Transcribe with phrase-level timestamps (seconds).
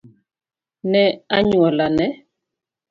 [0.91, 1.03] ne
[1.37, 2.07] anyuolane